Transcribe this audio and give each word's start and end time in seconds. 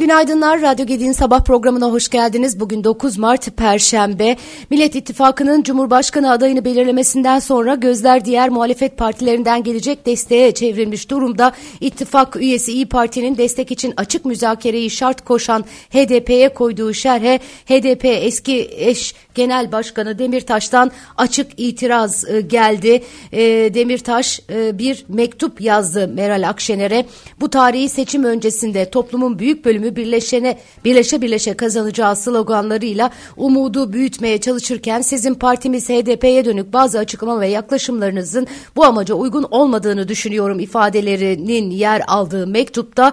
Günaydınlar, 0.00 0.62
Radyo 0.62 0.86
Gedi'nin 0.86 1.12
sabah 1.12 1.40
programına 1.44 1.86
hoş 1.86 2.08
geldiniz. 2.08 2.60
Bugün 2.60 2.84
9 2.84 3.18
Mart 3.18 3.56
Perşembe. 3.56 4.36
Millet 4.70 4.94
İttifakı'nın 4.94 5.62
Cumhurbaşkanı 5.62 6.30
adayını 6.30 6.64
belirlemesinden 6.64 7.38
sonra 7.38 7.74
gözler 7.74 8.24
diğer 8.24 8.48
muhalefet 8.48 8.96
partilerinden 8.98 9.62
gelecek 9.62 10.06
desteğe 10.06 10.52
çevrilmiş 10.52 11.10
durumda. 11.10 11.52
İttifak 11.80 12.36
üyesi 12.36 12.72
İyi 12.72 12.88
Parti'nin 12.88 13.36
destek 13.36 13.70
için 13.70 13.94
açık 13.96 14.24
müzakereyi 14.24 14.90
şart 14.90 15.24
koşan 15.24 15.64
HDP'ye 15.90 16.48
koyduğu 16.48 16.94
şerhe 16.94 17.40
HDP 17.66 18.04
eski 18.04 18.70
eş 18.76 19.14
Genel 19.34 19.72
Başkanı 19.72 20.18
Demirtaş'tan 20.18 20.90
açık 21.16 21.46
itiraz 21.56 22.30
e, 22.30 22.40
geldi. 22.40 23.02
E, 23.32 23.40
Demirtaş 23.74 24.40
e, 24.50 24.78
bir 24.78 25.04
mektup 25.08 25.60
yazdı 25.60 26.08
Meral 26.08 26.48
Akşener'e. 26.48 27.06
Bu 27.40 27.50
tarihi 27.50 27.88
seçim 27.88 28.24
öncesinde 28.24 28.90
toplumun 28.90 29.38
büyük 29.38 29.64
bölümü 29.64 29.96
birleşene 29.96 30.58
birleşe 30.84 31.22
birleşe 31.22 31.54
kazanacağı 31.54 32.16
sloganlarıyla 32.16 33.10
umudu 33.36 33.92
büyütmeye 33.92 34.40
çalışırken 34.40 35.00
sizin 35.00 35.34
partimiz 35.34 35.88
HDP'ye 35.88 36.44
dönük 36.44 36.72
bazı 36.72 36.98
açıklama 36.98 37.40
ve 37.40 37.48
yaklaşımlarınızın 37.48 38.46
bu 38.76 38.84
amaca 38.84 39.14
uygun 39.14 39.46
olmadığını 39.50 40.08
düşünüyorum 40.08 40.60
ifadelerinin 40.60 41.70
yer 41.70 42.02
aldığı 42.06 42.46
mektupta 42.46 43.12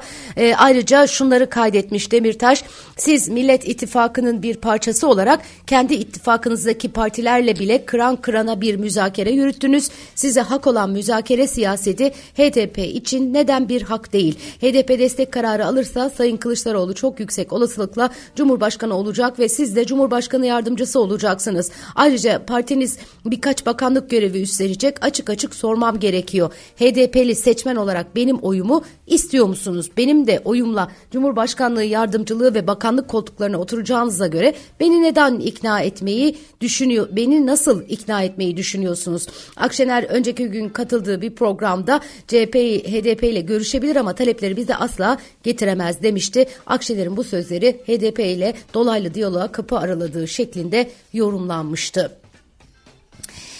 ayrıca 0.58 1.08
şunları 1.08 1.50
kaydetmiş 1.50 2.12
Demirtaş. 2.12 2.64
Siz 2.98 3.30
Millet 3.30 3.68
İttifakı'nın 3.68 4.44
bir 4.44 4.56
parçası 4.56 5.08
olarak 5.08 5.42
kendi 5.68 6.07
ittifakınızdaki 6.08 6.92
partilerle 6.92 7.60
bile 7.60 7.86
kıran 7.86 8.16
kırana 8.16 8.62
bir 8.62 8.76
müzakere 8.76 9.32
yürüttünüz. 9.32 9.90
Size 10.16 10.42
hak 10.42 10.68
olan 10.68 10.90
müzakere 10.90 11.48
siyaseti 11.48 12.14
HDP 12.38 12.78
için 12.78 13.34
neden 13.34 13.70
bir 13.70 13.82
hak 13.82 14.14
değil? 14.14 14.40
HDP 14.62 14.90
destek 15.00 15.32
kararı 15.32 15.66
alırsa 15.66 16.10
Sayın 16.10 16.38
Kılıçdaroğlu 16.38 16.96
çok 16.96 17.20
yüksek 17.20 17.54
olasılıkla 17.54 18.10
Cumhurbaşkanı 18.36 18.96
olacak 18.96 19.40
ve 19.40 19.50
siz 19.50 19.76
de 19.76 19.86
Cumhurbaşkanı 19.86 20.46
yardımcısı 20.46 21.00
olacaksınız. 21.00 21.72
Ayrıca 21.96 22.46
partiniz 22.46 22.98
birkaç 23.26 23.66
bakanlık 23.66 24.10
görevi 24.10 24.42
üstlenecek. 24.42 25.06
Açık 25.06 25.30
açık 25.30 25.56
sormam 25.56 26.00
gerekiyor. 26.00 26.54
HDP'li 26.80 27.36
seçmen 27.36 27.76
olarak 27.76 28.16
benim 28.16 28.38
oyumu 28.38 28.84
istiyor 29.08 29.46
musunuz? 29.46 29.90
Benim 29.98 30.28
de 30.28 30.42
oyumla 30.46 30.92
Cumhurbaşkanlığı 31.12 31.84
yardımcılığı 31.84 32.54
ve 32.54 32.68
bakanlık 32.68 33.08
koltuklarına 33.08 33.58
oturacağınıza 33.58 34.28
göre 34.28 34.54
beni 34.80 35.04
neden 35.04 35.40
ikna 35.40 35.82
et 35.82 35.97
etmeyi 35.98 36.38
düşünüyor. 36.62 37.08
Beni 37.12 37.46
nasıl 37.46 37.82
ikna 37.90 38.24
etmeyi 38.24 38.58
düşünüyorsunuz? 38.58 39.28
Akşener 39.56 40.04
önceki 40.04 40.48
gün 40.48 40.70
katıldığı 40.70 41.22
bir 41.22 41.36
programda 41.36 42.02
CHP'yi 42.28 42.80
HDP 42.80 43.24
ile 43.24 43.42
görüşebilir 43.42 43.96
ama 43.96 44.16
talepleri 44.16 44.58
bize 44.58 44.76
asla 44.76 45.18
getiremez 45.44 46.04
demişti. 46.04 46.48
Akşener'in 46.66 47.18
bu 47.18 47.24
sözleri 47.24 47.72
HDP 47.72 48.20
ile 48.20 48.54
dolaylı 48.74 49.14
diyaloğa 49.14 49.52
kapı 49.52 49.78
araladığı 49.78 50.28
şeklinde 50.28 50.90
yorumlanmıştı. 51.14 52.12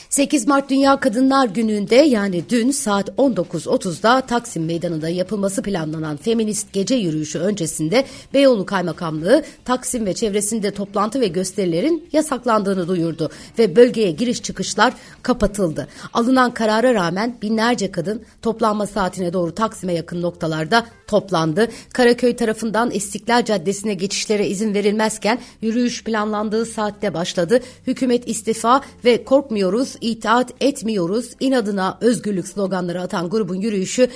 8 0.10 0.48
Mart 0.48 0.70
Dünya 0.70 1.00
Kadınlar 1.00 1.48
Günü'nde 1.48 1.96
yani 1.96 2.44
dün 2.50 2.72
saat 2.72 3.10
19.30'da 3.10 4.22
Taksim 4.22 4.66
Meydanı'nda 4.66 5.10
yapılması 5.10 5.62
planlanan 5.62 6.18
feminist 6.18 6.74
gece 6.74 6.96
yürüyüşü 6.96 7.40
öncesinde 7.40 8.06
Beyoğlu 8.34 8.66
Kaymakamlığı 8.66 9.44
Taksim 9.66 10.06
ve 10.06 10.14
çevresinde 10.14 10.72
toplantı 10.72 11.22
ve 11.22 11.28
gösterilerin 11.28 12.10
yasaklandığını 12.14 12.88
duyurdu 12.88 13.30
ve 13.60 13.76
bölgeye 13.76 14.12
giriş 14.12 14.44
çıkışlar 14.44 14.94
kapatıldı. 15.24 15.88
Alınan 16.14 16.54
karara 16.54 16.94
rağmen 16.94 17.38
binlerce 17.42 17.92
kadın 17.92 18.24
toplanma 18.42 18.88
saatine 18.88 19.34
doğru 19.34 19.56
Taksim'e 19.56 19.94
yakın 19.94 20.22
noktalarda 20.22 20.86
toplandı. 21.08 21.68
Karaköy 21.94 22.36
tarafından 22.36 22.92
İstiklal 22.92 23.46
Caddesi'ne 23.46 23.94
geçişlere 23.94 24.48
izin 24.48 24.74
verilmezken 24.74 25.40
yürüyüş 25.62 26.04
planlandığı 26.04 26.66
saatte 26.66 27.14
başladı. 27.14 27.60
Hükümet 27.88 28.30
istifa 28.30 28.82
ve 29.06 29.24
korkmuyoruz, 29.24 29.96
itaat 30.02 30.54
etmiyoruz, 30.62 31.30
inadına 31.40 31.98
özgürlük 32.02 32.48
sloganları 32.48 33.02
atan 33.02 33.30
grubun 33.30 33.56
yürüyüşü 33.56 34.08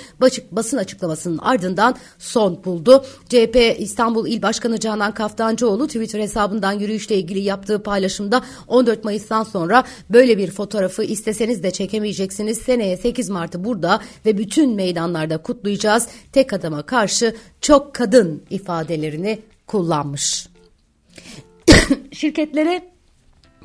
basın 0.52 0.78
açıklamasının 0.78 1.38
ardından 1.38 1.96
son 2.20 2.64
buldu. 2.64 3.06
CHP 3.30 3.76
İstanbul 3.80 4.28
İl 4.28 4.42
Başkanı 4.42 4.80
Canan 4.80 5.14
Kaftancıoğlu 5.14 5.88
Twitter 5.88 6.20
hesabından 6.20 6.72
yürüyüşle 6.72 7.16
ilgili 7.16 7.40
yaptığı 7.40 7.84
paylaşımda 7.84 8.42
14 8.68 9.04
Mayıs'tan 9.04 9.44
sonra 9.44 9.84
böyle 10.10 10.38
bir 10.38 10.52
fotoğrafı 10.52 11.04
isteseniz 11.04 11.64
de 11.64 11.72
çekemeyeceksiniz. 11.72 12.58
Seneye 12.58 12.98
8 12.98 13.30
Mart'ı 13.30 13.64
burada 13.64 14.02
ve 14.26 14.38
bütün 14.38 14.76
meydanlarda 14.76 15.38
kutlayacağız. 15.38 16.08
Tek 16.32 16.54
adama 16.54 16.81
karşı 16.86 17.36
çok 17.62 17.96
kadın 17.96 18.44
ifadelerini 18.50 19.40
kullanmış. 19.68 20.48
Şirketlere 22.12 22.92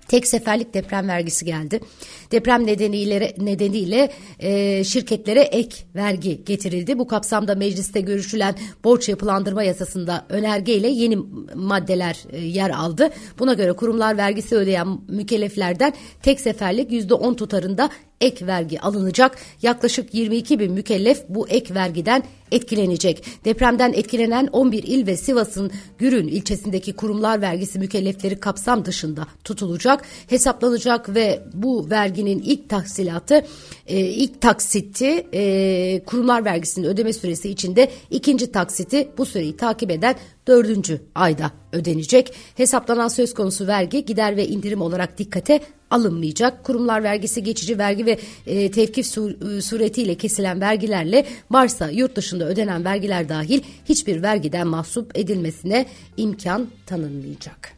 tek 0.09 0.27
seferlik 0.27 0.75
deprem 0.75 1.09
vergisi 1.09 1.44
geldi. 1.44 1.81
Deprem 2.32 2.66
nedeniyle 2.66 3.34
nedeniyle 3.38 4.12
e, 4.38 4.84
şirketlere 4.84 5.41
ek 5.41 5.76
vergi 5.94 6.44
getirildi. 6.44 6.99
Bu 6.99 7.06
kapsamda 7.06 7.55
mecliste 7.55 8.00
görüşülen 8.00 8.55
borç 8.84 9.09
yapılandırma 9.09 9.62
yasasında 9.62 10.26
önergeyle 10.28 10.88
yeni 10.88 11.19
maddeler 11.55 12.25
e, 12.32 12.38
yer 12.38 12.71
aldı. 12.71 13.10
Buna 13.38 13.55
göre 13.55 13.72
kurumlar 13.72 14.16
vergisi 14.16 14.56
ödeyen 14.56 14.99
mükelleflerden 15.09 15.93
tek 16.22 16.41
seferlik 16.41 16.93
yüzde 16.93 17.15
on 17.15 17.34
tutarında 17.34 17.91
ek 18.21 18.47
vergi 18.47 18.81
alınacak. 18.81 19.37
Yaklaşık 19.62 20.15
22 20.15 20.59
bin 20.59 20.72
mükellef 20.72 21.28
bu 21.28 21.49
ek 21.49 21.75
vergiden 21.75 22.22
etkilenecek. 22.53 23.25
Depremden 23.44 23.93
etkilenen 23.93 24.49
11 24.53 24.82
il 24.82 25.06
ve 25.06 25.16
Sivas'ın 25.16 25.71
Gürün 25.99 26.28
ilçesindeki 26.28 26.93
kurumlar 26.93 27.41
vergisi 27.41 27.78
mükellefleri 27.78 28.41
kapsam 28.41 28.84
dışında 28.84 29.26
tutulacak, 29.44 30.05
hesaplanacak 30.26 31.15
ve 31.15 31.43
bu 31.55 31.91
verginin 31.91 32.38
ilk 32.38 32.69
tahsilatı, 32.69 33.47
e, 33.87 34.00
ilk 34.00 34.41
taksiti 34.41 35.26
e, 35.34 36.03
kurumlar 36.06 36.44
vergisinin 36.44 36.87
ödeme 36.87 37.12
süresi 37.12 37.50
içinde 37.50 37.91
ikinci 38.10 38.53
taksiti 38.53 39.09
bu 39.19 39.26
süreyi 39.26 39.56
takip 39.56 39.91
eden 39.91 40.15
dördüncü 40.47 41.00
ayda 41.15 41.50
ödenecek. 41.72 42.32
Hesaplanan 42.55 43.09
söz 43.09 43.34
konusu 43.34 43.66
vergi 43.66 44.05
gider 44.05 44.37
ve 44.37 44.49
indirim 44.49 44.81
olarak 44.81 45.19
dikkate 45.19 45.60
alınmayacak. 45.91 46.64
Kurumlar 46.64 47.02
vergisi 47.02 47.42
geçici 47.42 47.78
vergi 47.78 48.06
ve 48.06 48.19
e, 48.47 48.70
tevkif 48.70 49.06
sur, 49.06 49.56
e, 49.56 49.60
suretiyle 49.60 50.14
kesilen 50.14 50.60
vergilerle 50.60 51.26
varsa 51.50 51.91
yurt 51.91 52.16
dışında 52.16 52.48
ödenen 52.48 52.84
vergiler 52.84 53.28
dahil 53.28 53.60
hiçbir 53.88 54.22
vergiden 54.22 54.66
mahsup 54.66 55.19
edilmesine 55.19 55.86
imkan 56.16 56.66
tanınmayacak. 56.86 57.76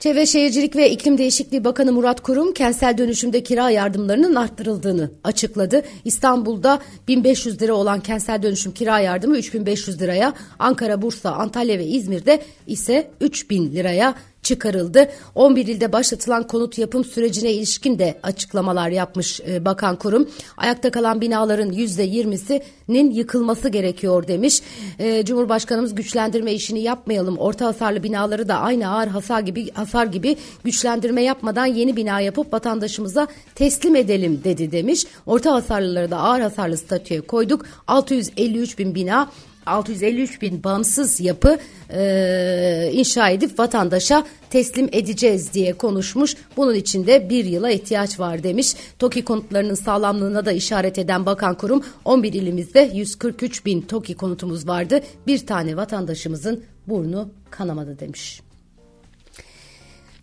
Çevre 0.00 0.26
Şehircilik 0.26 0.76
ve 0.76 0.90
İklim 0.90 1.18
Değişikliği 1.18 1.64
Bakanı 1.64 1.92
Murat 1.92 2.20
Kurum 2.20 2.54
kentsel 2.54 2.98
dönüşümde 2.98 3.42
kira 3.42 3.70
yardımlarının 3.70 4.34
arttırıldığını 4.34 5.10
açıkladı. 5.24 5.82
İstanbul'da 6.04 6.80
1500 7.08 7.62
lira 7.62 7.74
olan 7.74 8.00
kentsel 8.00 8.42
dönüşüm 8.42 8.72
kira 8.72 9.00
yardımı 9.00 9.38
3500 9.38 10.00
liraya, 10.00 10.34
Ankara, 10.58 11.02
Bursa, 11.02 11.30
Antalya 11.30 11.78
ve 11.78 11.86
İzmir'de 11.86 12.42
ise 12.66 13.10
3000 13.20 13.72
liraya 13.72 14.14
çıkarıldı. 14.42 15.10
11 15.34 15.66
ilde 15.66 15.92
başlatılan 15.92 16.46
konut 16.46 16.78
yapım 16.78 17.04
sürecine 17.04 17.52
ilişkin 17.52 17.98
de 17.98 18.18
açıklamalar 18.22 18.88
yapmış 18.88 19.40
e, 19.40 19.64
Bakan 19.64 19.96
Kurum. 19.96 20.28
Ayakta 20.56 20.90
kalan 20.90 21.20
binaların 21.20 21.72
%20'sinin 21.72 23.10
yıkılması 23.10 23.68
gerekiyor 23.68 24.28
demiş. 24.28 24.62
E, 24.98 25.24
Cumhurbaşkanımız 25.24 25.94
güçlendirme 25.94 26.52
işini 26.52 26.80
yapmayalım. 26.80 27.38
Orta 27.38 27.66
hasarlı 27.66 28.02
binaları 28.02 28.48
da 28.48 28.58
aynı 28.58 28.88
ağır 28.88 29.06
hasar 29.06 29.40
gibi 29.40 29.70
hasar 29.70 30.06
gibi 30.06 30.36
güçlendirme 30.64 31.22
yapmadan 31.22 31.66
yeni 31.66 31.96
bina 31.96 32.20
yapıp 32.20 32.52
vatandaşımıza 32.52 33.26
teslim 33.54 33.96
edelim 33.96 34.40
dedi 34.44 34.72
demiş. 34.72 35.06
Orta 35.26 35.54
hasarlıları 35.54 36.10
da 36.10 36.18
ağır 36.18 36.40
hasarlı 36.40 36.76
statüye 36.76 37.20
koyduk. 37.20 37.66
653 37.86 38.78
bin 38.78 38.94
bina 38.94 39.28
653 39.70 40.42
bin 40.42 40.64
bağımsız 40.64 41.20
yapı 41.20 41.58
e, 41.90 42.90
inşa 42.92 43.30
edip 43.30 43.58
vatandaşa 43.58 44.26
teslim 44.50 44.88
edeceğiz 44.92 45.54
diye 45.54 45.72
konuşmuş. 45.72 46.36
Bunun 46.56 46.74
için 46.74 47.06
de 47.06 47.30
bir 47.30 47.44
yıla 47.44 47.70
ihtiyaç 47.70 48.20
var 48.20 48.42
demiş. 48.42 48.74
TOKİ 48.98 49.24
konutlarının 49.24 49.74
sağlamlığına 49.74 50.46
da 50.46 50.52
işaret 50.52 50.98
eden 50.98 51.26
bakan 51.26 51.54
kurum 51.54 51.84
11 52.04 52.32
ilimizde 52.32 52.90
143 52.94 53.66
bin 53.66 53.80
TOKİ 53.80 54.14
konutumuz 54.14 54.68
vardı. 54.68 55.00
Bir 55.26 55.46
tane 55.46 55.76
vatandaşımızın 55.76 56.64
burnu 56.86 57.30
kanamadı 57.50 57.98
demiş. 57.98 58.49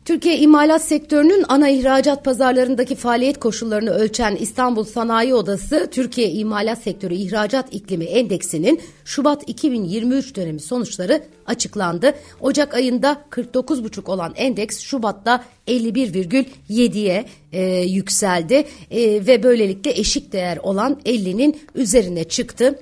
Türkiye 0.07 0.37
imalat 0.37 0.81
sektörünün 0.81 1.45
ana 1.47 1.69
ihracat 1.69 2.25
pazarlarındaki 2.25 2.95
faaliyet 2.95 3.39
koşullarını 3.39 3.89
ölçen 3.89 4.35
İstanbul 4.35 4.83
Sanayi 4.83 5.35
Odası, 5.35 5.87
Türkiye 5.91 6.31
İmalat 6.31 6.77
Sektörü 6.77 7.15
İhracat 7.15 7.73
İklimi 7.73 8.05
Endeksinin 8.05 8.81
Şubat 9.05 9.49
2023 9.49 10.35
dönemi 10.35 10.59
sonuçları 10.59 11.23
açıklandı. 11.45 12.13
Ocak 12.41 12.73
ayında 12.73 13.21
49,5 13.31 14.11
olan 14.11 14.33
endeks 14.35 14.79
Şubat'ta 14.79 15.43
51,7'ye 15.67 17.25
e, 17.51 17.63
yükseldi 17.81 18.65
e, 18.91 19.27
ve 19.27 19.43
böylelikle 19.43 19.91
eşik 19.91 20.33
değer 20.33 20.57
olan 20.57 20.97
50'nin 21.05 21.59
üzerine 21.75 22.23
çıktı. 22.23 22.79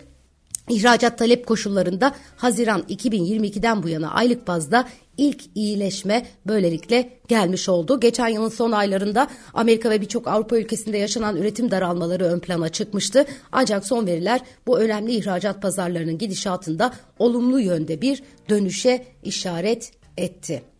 İhracat 0.69 1.17
talep 1.17 1.47
koşullarında 1.47 2.15
Haziran 2.37 2.81
2022'den 2.81 3.83
bu 3.83 3.89
yana 3.89 4.11
aylık 4.11 4.47
bazda 4.47 4.87
ilk 5.17 5.43
iyileşme 5.55 6.25
böylelikle 6.47 7.09
gelmiş 7.27 7.69
oldu. 7.69 7.99
Geçen 7.99 8.27
yılın 8.27 8.49
son 8.49 8.71
aylarında 8.71 9.27
Amerika 9.53 9.89
ve 9.89 10.01
birçok 10.01 10.27
Avrupa 10.27 10.57
ülkesinde 10.57 10.97
yaşanan 10.97 11.37
üretim 11.37 11.71
daralmaları 11.71 12.25
ön 12.25 12.39
plana 12.39 12.69
çıkmıştı. 12.69 13.25
Ancak 13.51 13.87
son 13.87 14.07
veriler 14.07 14.41
bu 14.67 14.79
önemli 14.79 15.15
ihracat 15.15 15.61
pazarlarının 15.61 16.17
gidişatında 16.17 16.93
olumlu 17.19 17.59
yönde 17.59 18.01
bir 18.01 18.23
dönüşe 18.49 19.05
işaret 19.23 19.91
etti. 20.17 20.74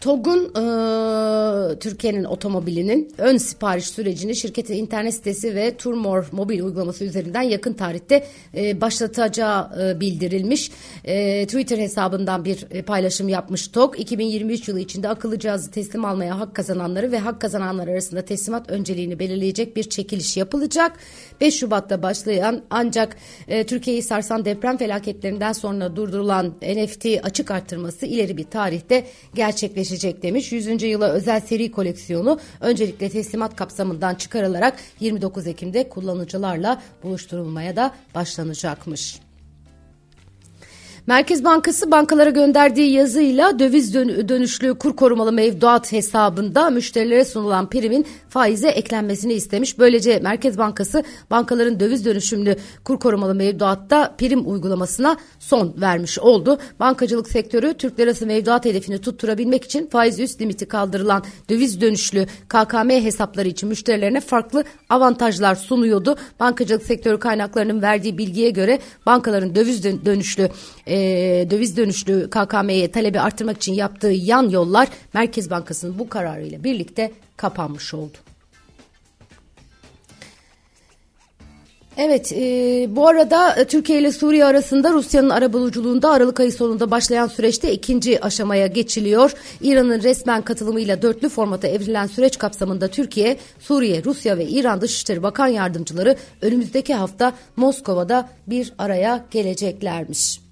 TOG'un 0.00 0.44
e, 0.44 1.78
Türkiye'nin 1.78 2.24
otomobilinin 2.24 3.12
ön 3.18 3.36
sipariş 3.36 3.88
sürecini 3.88 4.36
şirketin 4.36 4.74
internet 4.74 5.14
sitesi 5.14 5.54
ve 5.54 5.76
Turmor 5.76 6.26
mobil 6.32 6.60
uygulaması 6.60 7.04
üzerinden 7.04 7.42
yakın 7.42 7.72
tarihte 7.72 8.26
e, 8.56 8.80
başlatacağı 8.80 9.70
e, 9.80 10.00
bildirilmiş. 10.00 10.70
E, 11.04 11.46
Twitter 11.46 11.78
hesabından 11.78 12.44
bir 12.44 12.66
e, 12.70 12.82
paylaşım 12.82 13.28
yapmış 13.28 13.68
TOG. 13.68 14.00
2023 14.00 14.68
yılı 14.68 14.80
içinde 14.80 15.08
akıllı 15.08 15.38
cihazı 15.38 15.70
teslim 15.70 16.04
almaya 16.04 16.40
hak 16.40 16.54
kazananları 16.54 17.12
ve 17.12 17.18
hak 17.18 17.40
kazananlar 17.40 17.88
arasında 17.88 18.24
teslimat 18.24 18.70
önceliğini 18.70 19.18
belirleyecek 19.18 19.76
bir 19.76 19.84
çekiliş 19.84 20.36
yapılacak. 20.36 20.92
5 21.40 21.58
Şubat'ta 21.58 22.02
başlayan 22.02 22.62
ancak 22.70 23.16
e, 23.48 23.66
Türkiye'yi 23.66 24.02
sarsan 24.02 24.44
deprem 24.44 24.76
felaketlerinden 24.76 25.52
sonra 25.52 25.96
durdurulan 25.96 26.46
NFT 26.62 27.06
açık 27.22 27.50
arttırması 27.50 28.06
ileri 28.06 28.36
bir 28.36 28.44
tarihte 28.44 29.06
gerçekleşecek 29.34 29.89
gerçekleşecek 29.90 30.22
demiş. 30.22 30.52
100. 30.52 30.82
yıla 30.82 31.08
özel 31.08 31.40
seri 31.40 31.70
koleksiyonu 31.70 32.40
öncelikle 32.60 33.08
teslimat 33.08 33.56
kapsamından 33.56 34.14
çıkarılarak 34.14 34.78
29 35.00 35.46
Ekim'de 35.46 35.88
kullanıcılarla 35.88 36.82
buluşturulmaya 37.02 37.76
da 37.76 37.94
başlanacakmış. 38.14 39.29
Merkez 41.06 41.44
Bankası 41.44 41.90
bankalara 41.90 42.30
gönderdiği 42.30 42.92
yazıyla 42.92 43.58
döviz 43.58 43.94
dönüşlü 44.28 44.78
kur 44.78 44.96
korumalı 44.96 45.32
mevduat 45.32 45.92
hesabında 45.92 46.70
müşterilere 46.70 47.24
sunulan 47.24 47.70
primin 47.70 48.06
faize 48.28 48.68
eklenmesini 48.68 49.32
istemiş. 49.32 49.78
Böylece 49.78 50.18
Merkez 50.18 50.58
Bankası 50.58 51.04
bankaların 51.30 51.80
döviz 51.80 52.04
dönüşümlü 52.04 52.56
kur 52.84 53.00
korumalı 53.00 53.34
mevduatta 53.34 54.14
prim 54.18 54.50
uygulamasına 54.50 55.16
son 55.38 55.74
vermiş 55.80 56.18
oldu. 56.18 56.58
Bankacılık 56.80 57.28
sektörü 57.28 57.74
Türk 57.74 58.00
lirası 58.00 58.26
mevduat 58.26 58.64
hedefini 58.64 59.00
tutturabilmek 59.00 59.64
için 59.64 59.86
faiz 59.86 60.20
üst 60.20 60.40
limiti 60.40 60.66
kaldırılan 60.66 61.24
döviz 61.50 61.80
dönüşlü 61.80 62.26
KKM 62.48 62.90
hesapları 62.90 63.48
için 63.48 63.68
müşterilerine 63.68 64.20
farklı 64.20 64.64
avantajlar 64.88 65.54
sunuyordu. 65.54 66.16
Bankacılık 66.40 66.82
sektörü 66.82 67.18
kaynaklarının 67.18 67.82
verdiği 67.82 68.18
bilgiye 68.18 68.50
göre 68.50 68.78
bankaların 69.06 69.54
döviz 69.54 69.84
dönüşlü 69.84 70.50
e, 70.90 70.96
döviz 71.50 71.76
dönüşlü 71.76 72.30
KKM'ye 72.30 72.90
talebi 72.90 73.20
arttırmak 73.20 73.56
için 73.56 73.74
yaptığı 73.74 74.10
yan 74.10 74.48
yollar 74.48 74.88
Merkez 75.14 75.50
Bankası'nın 75.50 75.98
bu 75.98 76.08
kararıyla 76.08 76.64
birlikte 76.64 77.12
kapanmış 77.36 77.94
oldu. 77.94 78.16
Evet, 81.96 82.32
e, 82.32 82.86
bu 82.90 83.08
arada 83.08 83.56
e, 83.56 83.64
Türkiye 83.64 84.00
ile 84.00 84.12
Suriye 84.12 84.44
arasında 84.44 84.92
Rusya'nın 84.92 85.30
arabuluculuğunda 85.30 86.10
Aralık 86.10 86.40
ayı 86.40 86.52
sonunda 86.52 86.90
başlayan 86.90 87.26
süreçte 87.26 87.72
ikinci 87.72 88.24
aşamaya 88.24 88.66
geçiliyor. 88.66 89.32
İran'ın 89.60 90.02
resmen 90.02 90.42
katılımıyla 90.42 91.02
dörtlü 91.02 91.28
formata 91.28 91.68
evrilen 91.68 92.06
süreç 92.06 92.38
kapsamında 92.38 92.88
Türkiye, 92.88 93.36
Suriye, 93.58 94.04
Rusya 94.04 94.38
ve 94.38 94.46
İran 94.46 94.80
Dışişleri 94.80 95.22
Bakan 95.22 95.46
Yardımcıları 95.46 96.16
önümüzdeki 96.42 96.94
hafta 96.94 97.32
Moskova'da 97.56 98.28
bir 98.46 98.72
araya 98.78 99.24
geleceklermiş. 99.30 100.49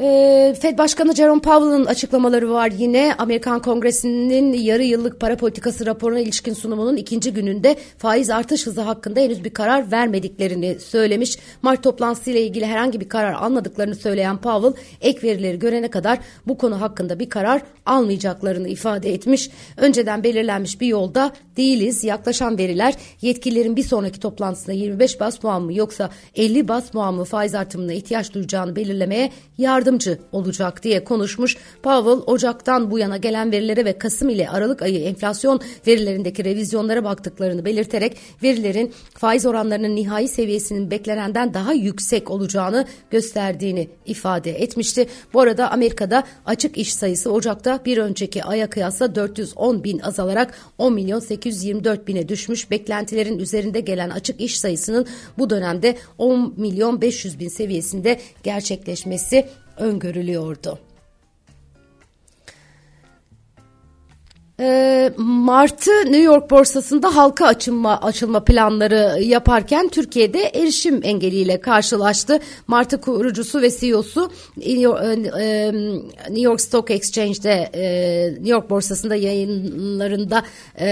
Ee, 0.00 0.54
Fed 0.60 0.78
Başkanı 0.78 1.14
Jerome 1.14 1.40
Powell'ın 1.40 1.84
açıklamaları 1.84 2.50
var 2.50 2.70
yine. 2.78 3.14
Amerikan 3.18 3.62
Kongresi'nin 3.62 4.52
yarı 4.52 4.82
yıllık 4.82 5.20
para 5.20 5.36
politikası 5.36 5.86
raporuna 5.86 6.20
ilişkin 6.20 6.54
sunumunun 6.54 6.96
ikinci 6.96 7.32
gününde 7.32 7.76
faiz 7.98 8.30
artış 8.30 8.66
hızı 8.66 8.80
hakkında 8.80 9.20
henüz 9.20 9.44
bir 9.44 9.50
karar 9.50 9.90
vermediklerini 9.90 10.80
söylemiş. 10.80 11.38
Mart 11.62 11.82
toplantısıyla 11.82 12.40
ilgili 12.40 12.66
herhangi 12.66 13.00
bir 13.00 13.08
karar 13.08 13.32
almadıklarını 13.32 13.94
söyleyen 13.94 14.36
Powell 14.36 14.82
ek 15.00 15.28
verileri 15.28 15.58
görene 15.58 15.88
kadar 15.88 16.18
bu 16.46 16.58
konu 16.58 16.80
hakkında 16.80 17.18
bir 17.18 17.30
karar 17.30 17.62
almayacaklarını 17.86 18.68
ifade 18.68 19.12
etmiş. 19.12 19.50
Önceden 19.76 20.24
belirlenmiş 20.24 20.80
bir 20.80 20.86
yolda 20.86 21.32
değiliz. 21.56 22.04
Yaklaşan 22.04 22.58
veriler 22.58 22.94
yetkililerin 23.22 23.76
bir 23.76 23.84
sonraki 23.84 24.20
toplantısında 24.20 24.72
25 24.72 25.20
bas 25.20 25.38
puan 25.38 25.62
mı 25.62 25.74
yoksa 25.74 26.10
50 26.34 26.68
bas 26.68 26.90
puan 26.90 27.14
mı 27.14 27.24
faiz 27.24 27.54
artımına 27.54 27.92
ihtiyaç 27.92 28.34
duyacağını 28.34 28.76
belirlemeye 28.76 29.30
yardım 29.58 29.87
yardımcı 29.88 30.18
olacak 30.32 30.82
diye 30.82 31.04
konuşmuş. 31.04 31.56
Powell 31.82 32.34
Ocak'tan 32.34 32.90
bu 32.90 32.98
yana 32.98 33.16
gelen 33.16 33.52
verilere 33.52 33.84
ve 33.84 33.98
Kasım 33.98 34.28
ile 34.28 34.48
Aralık 34.48 34.82
ayı 34.82 35.00
enflasyon 35.00 35.60
verilerindeki 35.86 36.44
revizyonlara 36.44 37.04
baktıklarını 37.04 37.64
belirterek 37.64 38.16
verilerin 38.42 38.92
faiz 39.14 39.46
oranlarının 39.46 39.96
nihai 39.96 40.28
seviyesinin 40.28 40.90
beklenenden 40.90 41.54
daha 41.54 41.72
yüksek 41.72 42.30
olacağını 42.30 42.84
gösterdiğini 43.10 43.88
ifade 44.06 44.62
etmişti. 44.62 45.06
Bu 45.32 45.40
arada 45.40 45.70
Amerika'da 45.70 46.24
açık 46.46 46.78
iş 46.78 46.94
sayısı 46.94 47.32
Ocak'ta 47.32 47.80
bir 47.84 47.98
önceki 47.98 48.44
aya 48.44 48.70
kıyasla 48.70 49.14
410 49.14 49.84
bin 49.84 49.98
azalarak 49.98 50.54
10 50.78 50.92
milyon 50.92 51.20
824 51.20 52.08
bine 52.08 52.28
düşmüş. 52.28 52.70
Beklentilerin 52.70 53.38
üzerinde 53.38 53.80
gelen 53.80 54.10
açık 54.10 54.40
iş 54.40 54.58
sayısının 54.58 55.06
bu 55.38 55.50
dönemde 55.50 55.96
10 56.18 56.54
milyon 56.56 57.00
500 57.00 57.38
bin 57.38 57.48
seviyesinde 57.48 58.20
gerçekleşmesi 58.42 59.44
öngörülüyordu. 59.78 60.78
E, 64.60 65.12
Mart'ı 65.16 65.90
New 65.90 66.22
York 66.22 66.50
borsasında 66.50 67.16
halka 67.16 67.46
açılma 67.46 68.00
açılma 68.00 68.44
planları 68.44 69.22
yaparken 69.22 69.88
Türkiye'de 69.88 70.42
erişim 70.42 71.00
engeliyle 71.02 71.60
karşılaştı. 71.60 72.40
Mart'ı 72.66 73.00
kurucusu 73.00 73.62
ve 73.62 73.70
CEO'su 73.70 74.30
New 74.56 74.80
York, 74.80 75.02
e, 75.40 75.72
New 76.28 76.40
York 76.40 76.60
Stock 76.60 76.90
Exchange'de 76.90 77.70
e, 77.74 77.84
New 78.32 78.50
York 78.50 78.70
borsasında 78.70 79.14
yayınlarında 79.14 80.42
e, 80.78 80.88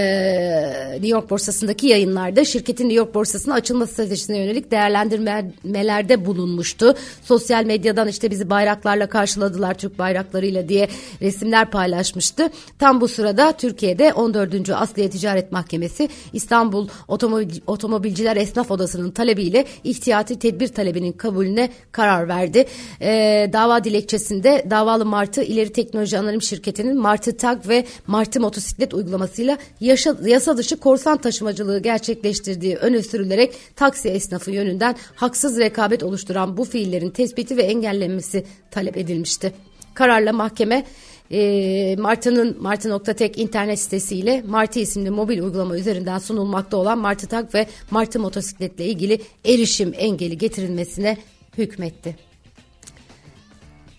New 0.91 1.07
York 1.07 1.29
borsasındaki 1.29 1.87
yayınlarda 1.87 2.45
şirketin 2.45 2.83
New 2.83 2.97
York 2.97 3.15
borsasına 3.15 3.53
açılma 3.53 3.87
stratejisine 3.87 4.37
yönelik 4.37 4.71
değerlendirmelerde 4.71 6.25
bulunmuştu. 6.25 6.95
Sosyal 7.23 7.65
medyadan 7.65 8.07
işte 8.07 8.31
bizi 8.31 8.49
bayraklarla 8.49 9.09
karşıladılar 9.09 9.73
Türk 9.73 9.99
bayraklarıyla 9.99 10.69
diye 10.69 10.87
resimler 11.21 11.71
paylaşmıştı. 11.71 12.49
Tam 12.79 13.01
bu 13.01 13.07
sırada 13.07 13.56
Türkiye'de 13.57 14.13
14. 14.13 14.69
Asliye 14.69 15.09
Ticaret 15.09 15.51
Mahkemesi 15.51 16.09
İstanbul 16.33 16.87
Otomobil, 17.07 17.59
Otomobilciler 17.67 18.37
Esnaf 18.37 18.71
Odası'nın 18.71 19.11
talebiyle 19.11 19.65
ihtiyati 19.83 20.39
tedbir 20.39 20.67
talebinin 20.67 21.11
kabulüne 21.11 21.69
karar 21.91 22.27
verdi. 22.27 22.65
E, 23.01 23.49
dava 23.53 23.83
dilekçesinde 23.83 24.65
davalı 24.69 25.05
Martı 25.05 25.43
İleri 25.43 25.71
Teknoloji 25.71 26.17
Anonim 26.17 26.41
Şirketi'nin 26.41 26.97
Martı 26.97 27.37
Tag 27.37 27.67
ve 27.67 27.85
Martı 28.07 28.41
Motosiklet 28.41 28.93
uygulamasıyla 28.93 29.57
yaşa, 29.79 30.15
yasa 30.25 30.57
dışı 30.57 30.77
korsan 30.77 31.17
taşımacılığı 31.17 31.79
gerçekleştirdiği 31.79 32.75
öne 32.75 33.03
sürülerek 33.03 33.53
taksi 33.75 34.09
esnafı 34.09 34.51
yönünden 34.51 34.95
haksız 35.15 35.59
rekabet 35.59 36.03
oluşturan 36.03 36.57
bu 36.57 36.65
fiillerin 36.65 37.09
tespiti 37.09 37.57
ve 37.57 37.63
engellenmesi 37.63 38.45
talep 38.71 38.97
edilmişti. 38.97 39.53
Kararla 39.97 40.33
mahkeme 40.33 40.83
e, 41.31 41.95
Martı'nın 41.99 42.61
Martı.tek 42.61 43.37
internet 43.37 43.79
sitesiyle 43.79 44.43
Martı 44.47 44.79
isimli 44.79 45.09
mobil 45.09 45.39
uygulama 45.39 45.77
üzerinden 45.77 46.19
sunulmakta 46.19 46.77
olan 46.77 46.97
Martı 46.97 47.27
Tak 47.27 47.55
ve 47.55 47.67
Martı 47.91 48.19
motosikletle 48.19 48.85
ilgili 48.85 49.21
erişim 49.45 49.93
engeli 49.97 50.37
getirilmesine 50.37 51.17
hükmetti. 51.57 52.15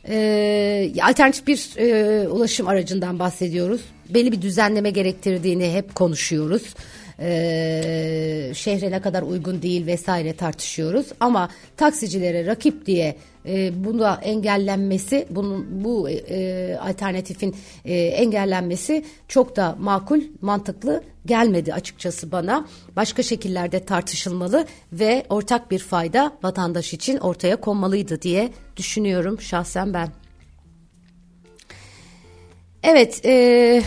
E, 0.09 0.93
alternatif 1.03 1.47
bir 1.47 1.71
e, 1.77 2.29
ulaşım 2.29 2.69
aracından 2.69 3.19
bahsediyoruz. 3.19 3.81
Belli 4.09 4.33
bir 4.33 4.43
düzenleme 4.43 4.91
gerektirdiğini 4.91 5.73
hep 5.73 5.95
konuşuyoruz 5.95 6.75
e, 7.21 8.51
şehre 8.55 8.91
ne 8.91 9.01
kadar 9.01 9.23
uygun 9.23 9.63
değil 9.63 9.87
vesaire 9.87 10.37
tartışıyoruz. 10.37 11.07
Ama 11.21 11.49
taksicilere 11.77 12.47
rakip 12.47 12.87
diye 12.87 13.17
e, 13.47 13.85
buna 13.85 14.21
engellenmesi, 14.23 15.27
bunun 15.31 15.85
bu 15.85 16.11
e, 16.11 16.77
alternatifin 16.77 17.57
e, 17.85 17.95
engellenmesi 17.95 19.05
çok 19.29 19.57
da 19.57 19.77
makul, 19.81 20.21
mantıklı 20.41 21.03
gelmedi 21.27 21.75
açıkçası 21.75 22.33
bana. 22.33 22.67
Başka 22.97 23.23
şekillerde 23.23 23.85
tartışılmalı 23.85 24.67
ve 24.93 25.27
ortak 25.29 25.71
bir 25.71 25.79
fayda 25.79 26.33
vatandaş 26.43 26.95
için 26.95 27.17
ortaya 27.17 27.57
konmalıydı 27.57 28.23
diye 28.23 28.51
düşünüyorum 28.77 29.41
şahsen 29.41 29.95
ben. 29.95 30.09
Evet, 32.83 33.21
e, 33.25 33.83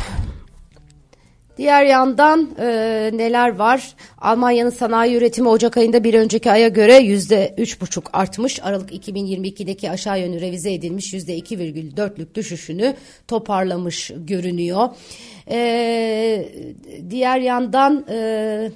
Diğer 1.61 1.83
yandan 1.83 2.49
e, 2.59 2.65
neler 3.13 3.55
var? 3.55 3.95
Almanya'nın 4.17 4.69
sanayi 4.69 5.15
üretimi 5.15 5.49
Ocak 5.49 5.77
ayında 5.77 6.03
bir 6.03 6.13
önceki 6.13 6.51
aya 6.51 6.67
göre 6.67 6.95
yüzde 6.95 7.55
üç 7.57 7.81
buçuk 7.81 8.09
artmış. 8.13 8.59
Aralık 8.63 8.91
2022'deki 8.91 9.91
aşağı 9.91 10.19
yönlü 10.19 10.41
revize 10.41 10.73
edilmiş 10.73 11.13
yüzde 11.13 11.35
iki 11.35 11.59
virgül 11.59 11.97
dörtlük 11.97 12.35
düşüşünü 12.35 12.95
toparlamış 13.27 14.11
görünüyor. 14.17 14.89
E, 15.51 16.49
diğer 17.09 17.39
yandan... 17.39 18.05
E, 18.09 18.71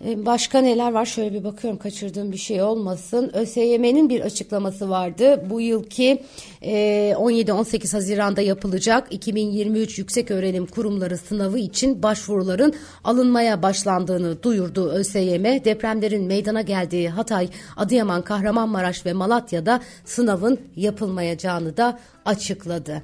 başka 0.00 0.60
neler 0.60 0.92
var? 0.92 1.06
Şöyle 1.06 1.34
bir 1.34 1.44
bakıyorum 1.44 1.78
kaçırdığım 1.78 2.32
bir 2.32 2.36
şey 2.36 2.62
olmasın. 2.62 3.30
ÖSYM'nin 3.34 4.08
bir 4.08 4.20
açıklaması 4.20 4.90
vardı. 4.90 5.44
Bu 5.50 5.60
yılki 5.60 6.22
17-18 6.62 7.88
e, 7.88 7.90
Haziran'da 7.90 8.40
yapılacak 8.40 9.06
2023 9.10 9.98
Yüksek 9.98 10.30
Öğrenim 10.30 10.66
Kurumları 10.66 11.18
sınavı 11.18 11.58
için 11.58 12.02
başvuruların 12.02 12.74
alınmaya 13.04 13.62
başlandığını 13.62 14.42
duyurdu 14.42 14.90
ÖSYM. 14.90 15.44
Depremlerin 15.44 16.24
meydana 16.24 16.62
geldiği 16.62 17.08
Hatay, 17.08 17.48
Adıyaman, 17.76 18.22
Kahramanmaraş 18.22 19.06
ve 19.06 19.12
Malatya'da 19.12 19.80
sınavın 20.04 20.60
yapılmayacağını 20.76 21.76
da 21.76 21.98
açıkladı. 22.24 23.02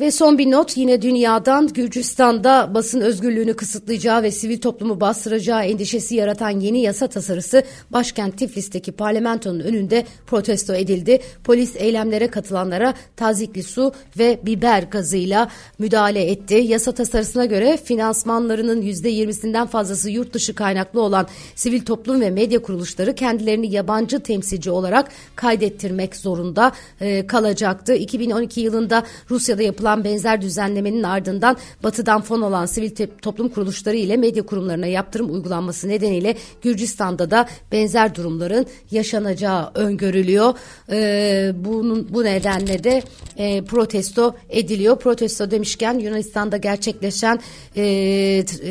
Ve 0.00 0.10
son 0.10 0.38
bir 0.38 0.50
not 0.50 0.76
yine 0.76 1.02
dünyadan 1.02 1.68
Gürcistan'da 1.68 2.74
basın 2.74 3.00
özgürlüğünü 3.00 3.54
kısıtlayacağı 3.54 4.22
ve 4.22 4.30
sivil 4.30 4.60
toplumu 4.60 5.00
bastıracağı 5.00 5.64
endişesi 5.64 6.14
yaratan 6.14 6.50
yeni 6.50 6.80
yasa 6.80 7.06
tasarısı 7.06 7.62
başkent 7.90 8.38
Tiflis'teki 8.38 8.92
parlamentonun 8.92 9.60
önünde 9.60 10.04
protesto 10.26 10.74
edildi. 10.74 11.20
Polis 11.44 11.76
eylemlere 11.76 12.26
katılanlara 12.26 12.94
tazikli 13.16 13.62
su 13.62 13.92
ve 14.18 14.40
biber 14.46 14.82
gazıyla 14.82 15.48
müdahale 15.78 16.30
etti. 16.30 16.54
Yasa 16.54 16.92
tasarısına 16.92 17.44
göre 17.44 17.76
finansmanlarının 17.84 18.82
%20'sinden 18.82 19.66
fazlası 19.66 20.10
yurt 20.10 20.34
dışı 20.34 20.54
kaynaklı 20.54 21.02
olan 21.02 21.26
sivil 21.54 21.84
toplum 21.84 22.20
ve 22.20 22.30
medya 22.30 22.62
kuruluşları 22.62 23.14
kendilerini 23.14 23.74
yabancı 23.74 24.20
temsilci 24.20 24.70
olarak 24.70 25.08
kaydettirmek 25.36 26.16
zorunda 26.16 26.72
e, 27.00 27.26
kalacaktı. 27.26 27.94
2012 27.94 28.60
yılında 28.60 29.02
Rusya'da 29.30 29.62
yapılan 29.62 29.89
yapılan 29.90 30.04
benzer 30.04 30.42
düzenlemenin 30.42 31.02
ardından 31.02 31.56
batıdan 31.82 32.20
fon 32.20 32.42
alan 32.42 32.66
sivil 32.66 32.90
toplum 33.22 33.48
kuruluşları 33.48 33.96
ile 33.96 34.16
medya 34.16 34.42
kurumlarına 34.42 34.86
yaptırım 34.86 35.32
uygulanması 35.32 35.88
nedeniyle 35.88 36.36
Gürcistan'da 36.62 37.30
da 37.30 37.46
benzer 37.72 38.14
durumların 38.14 38.66
yaşanacağı 38.90 39.70
öngörülüyor. 39.74 40.54
Ee, 40.90 41.52
bunun 41.54 42.08
bu 42.10 42.24
nedenle 42.24 42.84
de 42.84 43.02
e, 43.36 43.64
protesto 43.64 44.34
ediliyor. 44.48 44.98
Protesto 44.98 45.50
demişken 45.50 45.98
Yunanistan'da 45.98 46.56
gerçekleşen 46.56 47.40
e, 47.76 47.82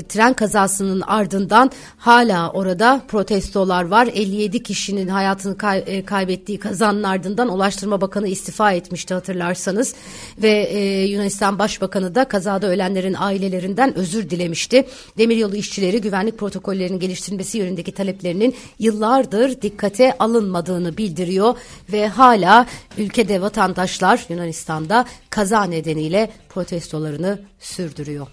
tren 0.10 0.34
kazasının 0.34 1.02
ardından 1.02 1.72
hala 1.98 2.52
orada 2.52 3.02
protestolar 3.08 3.84
var. 3.84 4.08
57 4.14 4.64
kişinin 4.64 5.08
hayatını 5.08 5.58
kay, 5.58 5.84
e, 5.88 6.06
kaybettiği 6.06 6.60
kazanın 6.60 7.04
ardından 7.04 7.50
Ulaştırma 7.50 8.02
Bakanı 8.02 8.28
istifa 8.28 8.72
etmişti 8.72 9.14
hatırlarsanız 9.14 9.96
ve 10.38 10.70
e, 10.72 11.09
Yunanistan 11.10 11.60
Başbakanı 11.60 12.16
da 12.16 12.26
kazada 12.26 12.68
ölenlerin 12.68 13.16
ailelerinden 13.20 13.98
özür 13.98 14.30
dilemişti. 14.30 14.86
Demiryolu 15.18 15.56
işçileri 15.56 16.02
güvenlik 16.02 16.38
protokollerinin 16.38 17.00
geliştirilmesi 17.00 17.58
yönündeki 17.58 17.92
taleplerinin 17.92 18.56
yıllardır 18.80 19.62
dikkate 19.62 20.18
alınmadığını 20.18 20.98
bildiriyor 20.98 21.56
ve 21.92 22.08
hala 22.08 22.66
ülkede 22.98 23.42
vatandaşlar 23.42 24.26
Yunanistan'da 24.30 25.06
kaza 25.30 25.64
nedeniyle 25.64 26.30
protestolarını 26.50 27.40
sürdürüyor. 27.60 28.28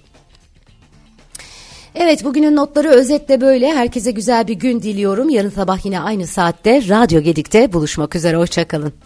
Evet 1.98 2.24
bugünün 2.24 2.56
notları 2.56 2.88
özetle 2.88 3.40
böyle. 3.40 3.74
Herkese 3.74 4.10
güzel 4.10 4.48
bir 4.48 4.54
gün 4.54 4.82
diliyorum. 4.82 5.28
Yarın 5.28 5.50
sabah 5.50 5.84
yine 5.84 6.00
aynı 6.00 6.26
saatte 6.26 6.88
Radyo 6.88 7.20
Gedik'te 7.20 7.72
buluşmak 7.72 8.16
üzere. 8.16 8.36
Hoşçakalın. 8.36 9.05